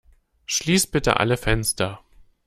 [0.47, 1.99] Schließ bitte alle Fenster!